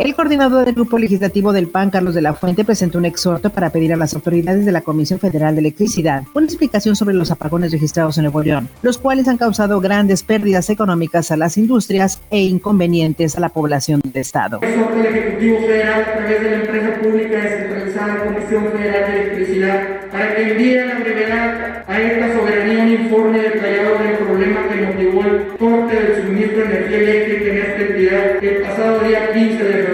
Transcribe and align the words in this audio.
El 0.00 0.14
coordinador 0.14 0.64
del 0.64 0.74
Grupo 0.74 0.96
Legislativo 0.96 1.52
del 1.52 1.68
PAN, 1.68 1.90
Carlos 1.90 2.14
de 2.14 2.22
la 2.22 2.32
Fuente, 2.32 2.64
presentó 2.64 2.96
un 2.96 3.04
exhorto 3.04 3.50
para 3.50 3.68
pedir 3.68 3.92
a 3.92 3.98
las 3.98 4.14
autoridades 4.14 4.64
de 4.64 4.72
la 4.72 4.80
Comisión 4.80 5.20
Federal 5.20 5.54
de 5.54 5.60
Electricidad 5.60 6.22
una 6.32 6.46
explicación 6.46 6.96
sobre 6.96 7.14
los 7.14 7.30
apagones 7.30 7.70
registrados 7.70 8.16
en 8.16 8.24
Nuevo 8.24 8.42
León, 8.42 8.70
los 8.80 8.96
cuales 8.96 9.28
han 9.28 9.36
causado 9.36 9.78
grandes 9.78 10.22
pérdidas 10.22 10.70
económicas 10.70 11.30
a 11.30 11.36
las 11.36 11.58
industrias 11.58 12.22
e 12.30 12.40
inconvenientes 12.40 13.36
a 13.36 13.40
la 13.40 13.50
población 13.50 14.00
del 14.02 14.22
Estado. 14.22 14.60
Exhorto 14.62 14.94
al 14.94 15.04
Ejecutivo 15.04 15.58
Federal 15.58 16.00
a 16.00 16.12
través 16.14 16.42
de 16.44 16.50
la 16.50 16.56
empresa 16.56 17.00
pública 17.02 17.36
descentralizada 17.36 18.24
Comisión 18.24 18.64
Federal 18.72 19.12
de 19.12 19.20
Electricidad 19.20 19.82
para 20.10 20.34
que 20.34 20.50
envíe 20.50 20.78
a 20.78 20.86
la 20.86 20.94
brevedad 20.94 21.84
a 21.86 22.00
esta 22.00 22.32
soberanía 22.38 22.84
un 22.84 22.88
informe 23.04 23.38
detallado 23.38 23.98
del 23.98 24.16
problema 24.16 24.60
que 24.68 24.80
motivó 24.80 25.24
el 25.24 25.46
corte 25.58 25.94
del 25.94 26.22
suministro 26.22 26.58
de 26.58 26.64
energía 26.64 26.98
eléctrica 26.98 27.50
en 27.50 27.58
esta 27.58 27.82
entidad 27.82 28.44
el 28.44 28.62
pasado 28.62 29.00
día 29.00 29.32
15 29.32 29.64
de 29.64 29.72
febrero 29.72 29.89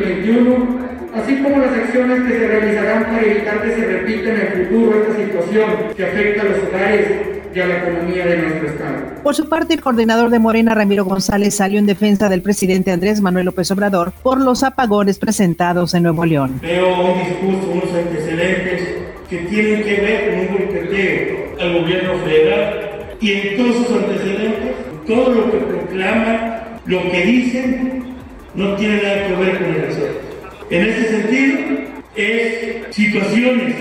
2021, 0.00 0.78
así 1.14 1.36
como 1.42 1.58
las 1.58 1.72
acciones 1.72 2.22
que 2.22 2.38
se 2.38 2.48
realizarán 2.48 3.04
para 3.04 3.22
evitar 3.22 3.62
que 3.62 3.70
se 3.70 3.86
repita 3.86 4.30
en 4.30 4.40
el 4.40 4.66
futuro 4.66 5.02
esta 5.02 5.16
situación 5.16 5.70
que 5.96 6.04
afecta 6.04 6.42
a 6.42 6.44
los 6.44 6.58
hogares 6.68 7.34
y 7.54 7.60
a 7.60 7.66
la 7.66 7.78
economía 7.78 8.26
de 8.26 8.38
nuestro 8.38 8.68
Estado. 8.68 8.94
Por 9.22 9.34
su 9.34 9.48
parte, 9.48 9.74
el 9.74 9.80
coordinador 9.80 10.30
de 10.30 10.38
Morena, 10.40 10.74
Ramiro 10.74 11.04
González, 11.04 11.54
salió 11.54 11.78
en 11.78 11.86
defensa 11.86 12.28
del 12.28 12.42
presidente 12.42 12.90
Andrés 12.90 13.20
Manuel 13.20 13.46
López 13.46 13.70
Obrador 13.70 14.12
por 14.22 14.40
los 14.40 14.64
apagones 14.64 15.18
presentados 15.18 15.94
en 15.94 16.02
Nuevo 16.02 16.24
León. 16.24 16.58
Veo 16.60 17.12
un 17.12 17.18
discurso, 17.20 17.70
unos 17.70 17.94
antecedentes 17.94 18.88
que 19.30 19.38
tienen 19.38 19.82
que 19.84 20.00
ver 20.00 20.30
con 20.30 20.40
un 20.40 20.46
golpeteo 20.48 21.44
al 21.60 21.80
gobierno 21.80 22.18
federal 22.24 23.16
y 23.20 23.32
en 23.32 23.56
todos 23.56 23.76
sus 23.76 23.96
antecedentes, 23.96 24.74
todo 25.06 25.30
lo 25.32 25.50
que 25.50 25.58
proclaman, 25.58 26.80
lo 26.86 27.02
que 27.10 27.24
dicen, 27.24 28.03
no 28.54 28.76
tiene 28.76 29.02
nada 29.02 29.26
que 29.26 29.34
ver 29.36 29.58
con 29.58 29.74
el 29.74 29.90
hacer. 29.90 30.20
En 30.70 30.86
ese 30.86 31.08
sentido, 31.08 31.58
es 32.16 32.94
situaciones 32.94 33.74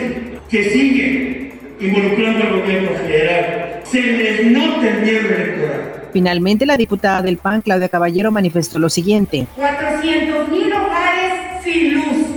que 0.49 0.63
siguen 0.69 1.59
involucrando 1.79 2.43
al 2.43 2.61
gobierno 2.61 2.89
federal. 2.91 3.81
Se 3.83 4.01
les 4.01 4.45
nota 4.45 4.89
el 4.89 5.01
miedo 5.01 5.19
electoral. 5.19 5.93
Finalmente, 6.13 6.65
la 6.67 6.77
diputada 6.77 7.23
del 7.23 7.37
PAN, 7.37 7.61
Claudia 7.61 7.89
Caballero, 7.89 8.31
manifestó 8.31 8.77
lo 8.77 8.89
siguiente. 8.89 9.47
400 9.55 10.47
mil 10.49 10.71
hogares 10.71 11.63
sin 11.63 11.95
luz, 11.95 12.27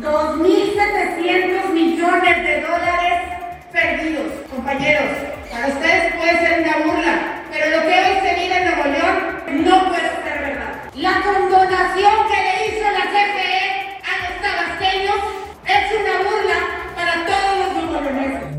2.700 0.00 1.72
millones 1.74 2.42
de 2.42 2.60
dólares 2.62 3.20
perdidos. 3.70 4.32
Compañeros, 4.50 5.04
para 5.50 5.68
ustedes 5.68 6.14
puede 6.14 6.38
ser 6.38 6.62
una 6.62 6.76
burla, 6.86 7.42
pero 7.52 7.76
lo 7.76 7.82
que 7.82 7.94
hoy 7.94 8.16
se 8.22 8.40
vive 8.40 8.56
en 8.56 8.64
Nuevo 8.64 8.84
León 8.88 9.64
no 9.64 9.88
puede 9.88 10.08
ser 10.24 10.40
verdad. 10.40 10.74
La 10.94 11.20
condonación 11.20 12.12
que 12.30 12.38
le 12.40 12.54
hizo 12.68 12.90
la 12.90 13.04
CFE 13.12 14.00
a 14.00 14.12
los 14.22 14.34
tabasqueños 14.40 15.20
es 15.66 15.84
una 16.00 16.14
burla 16.24 16.58
para 16.96 17.26
todos 17.26 17.52
los 17.58 17.84
nuevoleoneses 17.84 18.54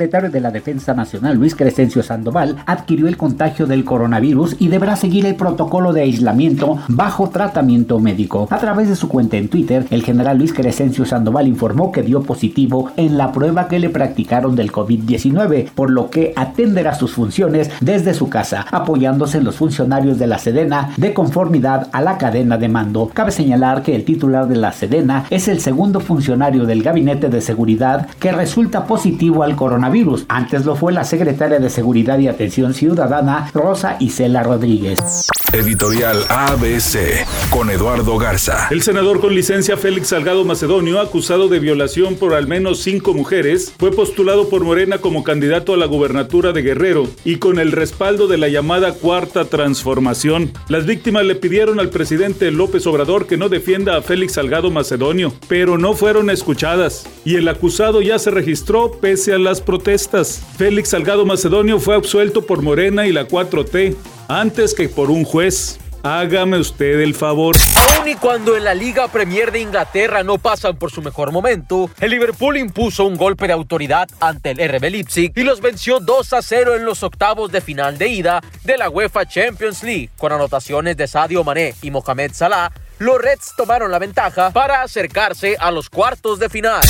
secretario 0.00 0.30
de 0.30 0.40
la 0.40 0.50
Defensa 0.50 0.94
Nacional, 0.94 1.36
Luis 1.36 1.54
Crescencio 1.54 2.02
Sandoval, 2.02 2.56
adquirió 2.64 3.06
el 3.06 3.18
contagio 3.18 3.66
del 3.66 3.84
coronavirus 3.84 4.56
y 4.58 4.68
deberá 4.68 4.96
seguir 4.96 5.26
el 5.26 5.34
protocolo 5.34 5.92
de 5.92 6.00
aislamiento 6.00 6.78
bajo 6.88 7.28
tratamiento 7.28 7.98
médico. 7.98 8.48
A 8.50 8.56
través 8.56 8.88
de 8.88 8.96
su 8.96 9.08
cuenta 9.08 9.36
en 9.36 9.50
Twitter, 9.50 9.84
el 9.90 10.02
general 10.02 10.38
Luis 10.38 10.54
Crescencio 10.54 11.04
Sandoval 11.04 11.48
informó 11.48 11.92
que 11.92 12.02
dio 12.02 12.22
positivo 12.22 12.90
en 12.96 13.18
la 13.18 13.30
prueba 13.30 13.68
que 13.68 13.78
le 13.78 13.90
practicaron 13.90 14.56
del 14.56 14.72
COVID-19, 14.72 15.68
por 15.74 15.90
lo 15.90 16.08
que 16.08 16.32
atenderá 16.34 16.94
sus 16.94 17.12
funciones 17.12 17.70
desde 17.82 18.14
su 18.14 18.30
casa, 18.30 18.64
apoyándose 18.70 19.36
en 19.36 19.44
los 19.44 19.56
funcionarios 19.56 20.18
de 20.18 20.28
la 20.28 20.38
Sedena 20.38 20.94
de 20.96 21.12
conformidad 21.12 21.88
a 21.92 22.00
la 22.00 22.16
cadena 22.16 22.56
de 22.56 22.70
mando. 22.70 23.10
Cabe 23.12 23.32
señalar 23.32 23.82
que 23.82 23.94
el 23.94 24.06
titular 24.06 24.48
de 24.48 24.56
la 24.56 24.72
Sedena 24.72 25.26
es 25.28 25.46
el 25.46 25.60
segundo 25.60 26.00
funcionario 26.00 26.64
del 26.64 26.82
Gabinete 26.82 27.28
de 27.28 27.42
Seguridad 27.42 28.08
que 28.18 28.32
resulta 28.32 28.86
positivo 28.86 29.42
al 29.42 29.56
coronavirus 29.56 29.89
virus. 29.90 30.24
Antes 30.28 30.64
lo 30.64 30.76
fue 30.76 30.92
la 30.92 31.04
secretaria 31.04 31.58
de 31.58 31.70
Seguridad 31.70 32.18
y 32.18 32.28
Atención 32.28 32.74
Ciudadana, 32.74 33.50
Rosa 33.52 33.96
Isela 34.00 34.42
Rodríguez. 34.42 35.26
Editorial 35.52 36.24
ABC 36.28 37.26
con 37.50 37.70
Eduardo 37.70 38.16
Garza. 38.18 38.68
El 38.70 38.82
senador 38.82 39.20
con 39.20 39.34
licencia 39.34 39.76
Félix 39.76 40.08
Salgado 40.08 40.44
Macedonio, 40.44 41.00
acusado 41.00 41.48
de 41.48 41.58
violación 41.58 42.14
por 42.14 42.34
al 42.34 42.46
menos 42.46 42.78
cinco 42.78 43.14
mujeres, 43.14 43.74
fue 43.76 43.90
postulado 43.90 44.48
por 44.48 44.62
Morena 44.62 44.98
como 44.98 45.24
candidato 45.24 45.74
a 45.74 45.76
la 45.76 45.86
gubernatura 45.86 46.52
de 46.52 46.62
Guerrero 46.62 47.08
y 47.24 47.36
con 47.36 47.58
el 47.58 47.72
respaldo 47.72 48.28
de 48.28 48.38
la 48.38 48.46
llamada 48.46 48.92
Cuarta 48.92 49.44
Transformación. 49.44 50.52
Las 50.68 50.86
víctimas 50.86 51.24
le 51.24 51.34
pidieron 51.34 51.80
al 51.80 51.90
presidente 51.90 52.52
López 52.52 52.86
Obrador 52.86 53.26
que 53.26 53.36
no 53.36 53.48
defienda 53.48 53.96
a 53.96 54.02
Félix 54.02 54.34
Salgado 54.34 54.70
Macedonio, 54.70 55.32
pero 55.48 55.78
no 55.78 55.94
fueron 55.94 56.30
escuchadas 56.30 57.08
y 57.24 57.34
el 57.34 57.48
acusado 57.48 58.02
ya 58.02 58.20
se 58.20 58.30
registró 58.30 58.92
pese 59.00 59.34
a 59.34 59.38
las 59.38 59.60
protestas. 59.60 59.79
Félix 59.82 60.90
Salgado 60.90 61.24
Macedonio 61.24 61.80
fue 61.80 61.94
absuelto 61.94 62.46
por 62.46 62.62
Morena 62.62 63.06
y 63.06 63.12
la 63.12 63.26
4T 63.26 63.96
antes 64.28 64.74
que 64.74 64.88
por 64.88 65.10
un 65.10 65.24
juez. 65.24 65.78
Hágame 66.02 66.58
usted 66.58 67.00
el 67.00 67.14
favor. 67.14 67.56
Aún 67.76 68.08
y 68.08 68.14
cuando 68.14 68.56
en 68.56 68.64
la 68.64 68.72
Liga 68.72 69.08
Premier 69.08 69.52
de 69.52 69.60
Inglaterra 69.60 70.22
no 70.22 70.38
pasan 70.38 70.76
por 70.76 70.90
su 70.90 71.02
mejor 71.02 71.30
momento, 71.30 71.90
el 72.00 72.10
Liverpool 72.10 72.56
impuso 72.56 73.04
un 73.04 73.16
golpe 73.16 73.46
de 73.46 73.52
autoridad 73.52 74.08
ante 74.18 74.52
el 74.52 74.66
RB 74.66 74.90
Leipzig 74.90 75.32
y 75.36 75.42
los 75.42 75.60
venció 75.60 76.00
2 76.00 76.32
a 76.32 76.40
0 76.40 76.76
en 76.76 76.86
los 76.86 77.02
octavos 77.02 77.52
de 77.52 77.60
final 77.60 77.98
de 77.98 78.08
ida 78.08 78.40
de 78.64 78.78
la 78.78 78.88
UEFA 78.88 79.26
Champions 79.26 79.82
League, 79.82 80.08
con 80.16 80.32
anotaciones 80.32 80.96
de 80.96 81.06
Sadio 81.06 81.44
Mané 81.44 81.74
y 81.82 81.90
Mohamed 81.90 82.32
Salah. 82.32 82.72
Los 82.98 83.20
Reds 83.20 83.52
tomaron 83.56 83.90
la 83.90 83.98
ventaja 83.98 84.50
para 84.50 84.82
acercarse 84.82 85.56
a 85.58 85.70
los 85.70 85.90
cuartos 85.90 86.38
de 86.38 86.48
final. 86.48 86.82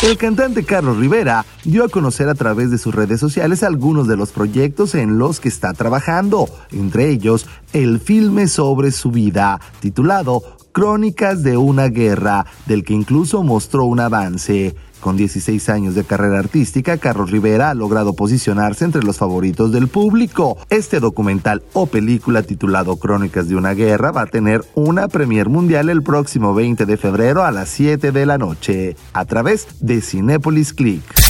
El 0.00 0.16
cantante 0.16 0.62
Carlos 0.62 0.96
Rivera 0.98 1.44
dio 1.64 1.84
a 1.84 1.88
conocer 1.88 2.28
a 2.28 2.36
través 2.36 2.70
de 2.70 2.78
sus 2.78 2.94
redes 2.94 3.18
sociales 3.18 3.64
algunos 3.64 4.06
de 4.06 4.16
los 4.16 4.30
proyectos 4.30 4.94
en 4.94 5.18
los 5.18 5.40
que 5.40 5.48
está 5.48 5.72
trabajando, 5.72 6.48
entre 6.70 7.10
ellos 7.10 7.48
el 7.72 7.98
filme 7.98 8.46
sobre 8.46 8.92
su 8.92 9.10
vida, 9.10 9.60
titulado 9.80 10.42
Crónicas 10.70 11.42
de 11.42 11.56
una 11.56 11.88
guerra, 11.88 12.46
del 12.66 12.84
que 12.84 12.94
incluso 12.94 13.42
mostró 13.42 13.86
un 13.86 13.98
avance. 13.98 14.76
Con 15.00 15.16
16 15.16 15.68
años 15.68 15.94
de 15.94 16.04
carrera 16.04 16.38
artística, 16.38 16.98
Carlos 16.98 17.30
Rivera 17.30 17.70
ha 17.70 17.74
logrado 17.74 18.14
posicionarse 18.14 18.84
entre 18.84 19.02
los 19.02 19.18
favoritos 19.18 19.70
del 19.72 19.88
público. 19.88 20.56
Este 20.70 21.00
documental 21.00 21.62
o 21.72 21.86
película 21.86 22.42
titulado 22.42 22.96
Crónicas 22.96 23.48
de 23.48 23.56
una 23.56 23.74
guerra 23.74 24.10
va 24.10 24.22
a 24.22 24.26
tener 24.26 24.64
una 24.74 25.08
premier 25.08 25.48
mundial 25.48 25.88
el 25.88 26.02
próximo 26.02 26.54
20 26.54 26.84
de 26.86 26.96
febrero 26.96 27.44
a 27.44 27.52
las 27.52 27.68
7 27.68 28.10
de 28.10 28.26
la 28.26 28.38
noche, 28.38 28.96
a 29.12 29.24
través 29.24 29.68
de 29.80 30.00
Cinepolis 30.00 30.72
Click. 30.72 31.27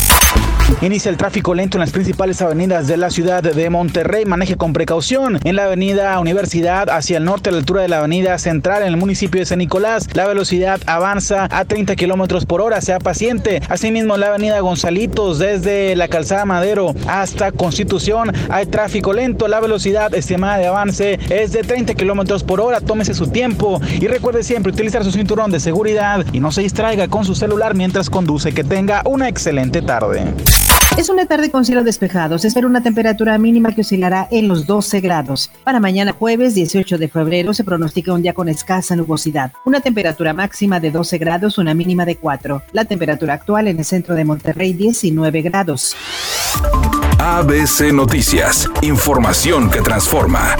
Inicia 0.81 1.11
el 1.11 1.17
tráfico 1.17 1.55
lento 1.55 1.77
en 1.77 1.81
las 1.81 1.91
principales 1.91 2.41
avenidas 2.41 2.87
de 2.87 2.97
la 2.97 3.11
ciudad 3.11 3.43
de 3.43 3.69
Monterrey. 3.69 4.25
Maneje 4.25 4.57
con 4.57 4.73
precaución. 4.73 5.41
En 5.43 5.57
la 5.57 5.65
avenida 5.65 6.21
Universidad 6.21 6.89
hacia 6.89 7.17
el 7.17 7.25
norte 7.25 7.49
a 7.49 7.53
la 7.53 7.59
altura 7.59 7.83
de 7.83 7.89
la 7.89 7.99
avenida 7.99 8.39
Central 8.39 8.83
en 8.83 8.89
el 8.89 8.97
municipio 8.97 9.41
de 9.41 9.47
San 9.47 9.59
Nicolás. 9.59 10.07
La 10.15 10.29
velocidad 10.29 10.81
avanza 10.87 11.49
a 11.51 11.65
30 11.65 11.97
kilómetros 11.97 12.47
por 12.47 12.61
hora. 12.61 12.81
Sea 12.81 13.01
paciente. 13.01 13.61
Asimismo, 13.69 14.15
en 14.15 14.21
la 14.21 14.29
avenida 14.29 14.61
Gonzalitos 14.61 15.41
desde 15.41 15.97
la 15.97 16.07
calzada 16.07 16.45
Madero 16.45 16.95
hasta 17.09 17.51
Constitución 17.51 18.33
hay 18.49 18.67
tráfico 18.67 19.13
lento. 19.13 19.49
La 19.49 19.59
velocidad 19.59 20.15
estimada 20.15 20.59
de 20.59 20.69
avance 20.69 21.19
es 21.29 21.51
de 21.51 21.63
30 21.63 21.95
kilómetros 21.95 22.45
por 22.45 22.61
hora. 22.61 22.81
Tómese 22.81 23.15
su 23.15 23.27
tiempo 23.27 23.81
y 24.01 24.07
recuerde 24.07 24.45
siempre 24.45 24.71
utilizar 24.71 25.03
su 25.03 25.11
cinturón 25.11 25.51
de 25.51 25.59
seguridad 25.59 26.25
y 26.33 26.39
no 26.39 26.53
se 26.53 26.63
distraiga 26.63 27.09
con 27.09 27.25
su 27.25 27.35
celular 27.35 27.75
mientras 27.75 28.11
conduce. 28.11 28.53
Que 28.53 28.63
tenga 28.63 29.03
una 29.07 29.29
excelente 29.29 29.83
tarde. 29.83 30.25
Es 30.97 31.09
una 31.09 31.27
tarde 31.27 31.51
con 31.51 31.65
cielo 31.65 31.85
despejado. 31.85 32.39
Se 32.39 32.49
espera 32.49 32.67
una 32.67 32.83
temperatura 32.83 33.39
mínima 33.39 33.73
que 33.73 33.83
oscilará 33.83 34.27
en 34.31 34.49
los 34.49 34.67
12 34.67 35.01
grados. 35.01 35.51
Para 35.63 35.79
mañana 35.79 36.13
jueves 36.13 36.55
18 36.55 36.99
de 36.99 37.09
febrero 37.09 37.55
se 37.55 37.63
pronostica 37.63 38.13
un 38.13 38.23
día 38.23 38.33
con 38.33 38.49
escasa 38.49 38.97
nubosidad. 38.97 39.53
Una 39.65 39.81
temperatura 39.81 40.33
máxima 40.33 40.81
de 40.81 40.91
12 40.91 41.19
grados, 41.19 41.59
una 41.59 41.73
mínima 41.73 42.05
de 42.05 42.17
4. 42.17 42.63
La 42.73 42.85
temperatura 42.85 43.35
actual 43.35 43.69
en 43.69 43.79
el 43.79 43.85
centro 43.85 44.15
de 44.15 44.25
Monterrey 44.25 44.73
19 44.73 45.43
grados. 45.43 45.95
ABC 47.19 47.93
Noticias. 47.93 48.69
Información 48.83 49.71
que 49.71 49.81
transforma. 49.83 50.57